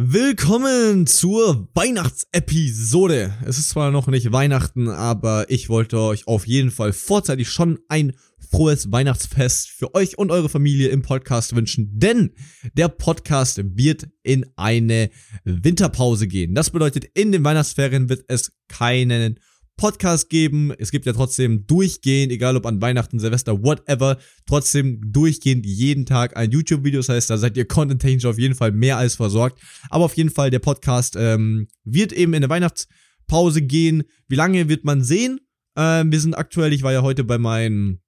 [0.00, 3.34] Willkommen zur Weihnachtsepisode.
[3.44, 7.80] Es ist zwar noch nicht Weihnachten, aber ich wollte euch auf jeden Fall vorzeitig schon
[7.88, 12.30] ein frohes Weihnachtsfest für euch und eure Familie im Podcast wünschen, denn
[12.74, 15.10] der Podcast wird in eine
[15.42, 16.54] Winterpause gehen.
[16.54, 19.40] Das bedeutet, in den Weihnachtsferien wird es keinen
[19.78, 20.72] Podcast geben.
[20.76, 26.36] Es gibt ja trotzdem durchgehend, egal ob an Weihnachten, Silvester, whatever, trotzdem durchgehend jeden Tag
[26.36, 27.00] ein YouTube-Video.
[27.00, 29.60] Das heißt, da seid ihr content-technisch auf jeden Fall mehr als versorgt.
[29.88, 34.02] Aber auf jeden Fall, der Podcast ähm, wird eben in der Weihnachtspause gehen.
[34.28, 35.40] Wie lange wird man sehen?
[35.76, 38.02] Ähm, wir sind aktuell, ich war ja heute bei meinen,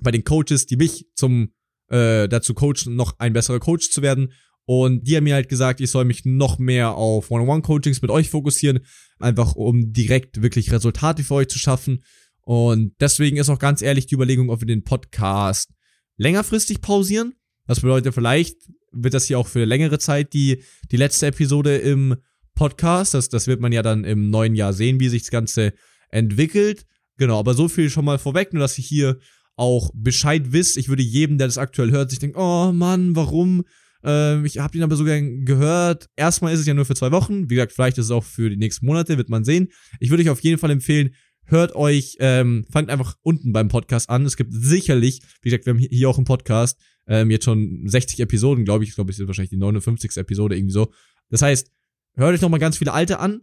[0.00, 1.50] bei den Coaches, die mich zum
[1.88, 4.32] äh, dazu coachen, noch ein besserer Coach zu werden.
[4.66, 8.28] Und die haben mir halt gesagt, ich soll mich noch mehr auf One-on-One-Coachings mit euch
[8.30, 8.80] fokussieren,
[9.20, 12.02] einfach um direkt wirklich Resultate für euch zu schaffen.
[12.42, 15.70] Und deswegen ist auch ganz ehrlich die Überlegung, ob wir den Podcast
[16.16, 17.34] längerfristig pausieren.
[17.66, 18.56] Das bedeutet, vielleicht
[18.92, 22.16] wird das hier auch für längere Zeit die, die letzte Episode im
[22.56, 23.14] Podcast.
[23.14, 25.74] Das, das wird man ja dann im neuen Jahr sehen, wie sich das Ganze
[26.10, 26.86] entwickelt.
[27.18, 29.18] Genau, aber so viel schon mal vorweg, nur dass ihr hier
[29.54, 30.76] auch Bescheid wisst.
[30.76, 33.64] Ich würde jedem, der das aktuell hört, sich denken, oh Mann, warum?
[34.06, 36.08] Ähm, ich habe ihn aber sogar gehört.
[36.14, 37.50] Erstmal ist es ja nur für zwei Wochen.
[37.50, 39.68] Wie gesagt, vielleicht ist es auch für die nächsten Monate, wird man sehen.
[39.98, 41.10] Ich würde euch auf jeden Fall empfehlen,
[41.44, 44.24] hört euch, ähm, fangt einfach unten beim Podcast an.
[44.24, 48.20] Es gibt sicherlich, wie gesagt, wir haben hier auch einen Podcast, ähm, jetzt schon 60
[48.20, 48.90] Episoden, glaube ich.
[48.90, 50.16] Ich glaube, es ist wahrscheinlich die 59.
[50.16, 50.92] Episode irgendwie so.
[51.28, 51.72] Das heißt,
[52.14, 53.40] hört euch nochmal ganz viele alte an.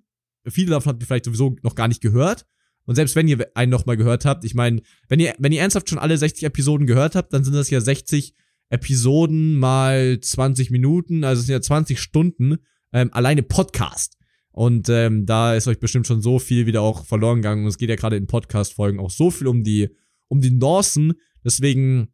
[0.48, 2.46] Viele davon habt ihr vielleicht sowieso noch gar nicht gehört.
[2.86, 5.90] Und selbst wenn ihr einen nochmal gehört habt, ich meine, wenn ihr, wenn ihr ernsthaft
[5.90, 8.34] schon alle 60 Episoden gehört habt, dann sind das ja 60
[8.74, 12.58] Episoden mal 20 Minuten, also es sind ja 20 Stunden
[12.92, 14.18] ähm, alleine Podcast.
[14.52, 17.64] Und ähm, da ist euch bestimmt schon so viel wieder auch verloren gegangen.
[17.64, 19.90] Und es geht ja gerade in Podcast-Folgen auch so viel um die,
[20.28, 21.14] um die Norsen.
[21.44, 22.14] Deswegen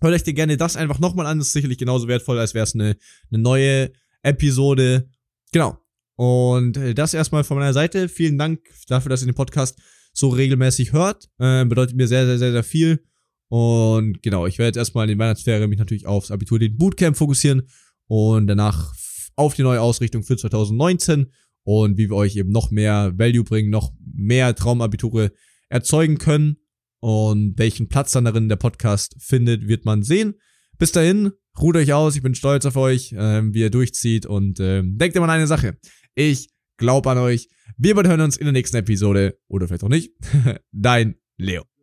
[0.00, 1.38] hört euch dir gerne das einfach nochmal an.
[1.38, 2.96] Das ist sicherlich genauso wertvoll, als wäre es eine,
[3.30, 5.10] eine neue Episode.
[5.52, 5.78] Genau.
[6.16, 8.08] Und äh, das erstmal von meiner Seite.
[8.08, 9.78] Vielen Dank dafür, dass ihr den Podcast
[10.12, 11.30] so regelmäßig hört.
[11.38, 13.04] Äh, bedeutet mir sehr, sehr, sehr, sehr viel.
[13.54, 17.16] Und genau, ich werde jetzt erstmal in den Weihnachtsferien mich natürlich aufs Abitur, den Bootcamp
[17.16, 17.62] fokussieren
[18.08, 18.92] und danach
[19.36, 21.30] auf die neue Ausrichtung für 2019
[21.62, 25.30] und wie wir euch eben noch mehr Value bringen, noch mehr Traumabiture
[25.68, 26.56] erzeugen können
[26.98, 30.34] und welchen Platz dann darin der Podcast findet, wird man sehen.
[30.76, 34.58] Bis dahin, ruht euch aus, ich bin stolz auf euch, äh, wie ihr durchzieht und
[34.58, 35.78] äh, denkt immer an eine Sache.
[36.16, 37.48] Ich glaube an euch.
[37.76, 40.10] Wir hören uns in der nächsten Episode oder vielleicht auch nicht.
[40.72, 41.73] Dein Leo.